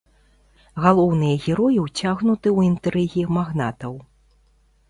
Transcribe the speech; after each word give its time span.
Галоўныя 0.85 1.35
героі 1.43 1.77
ўцягнуты 1.85 2.47
ў 2.57 2.71
інтрыгі 2.71 3.27
магнатаў. 3.39 3.93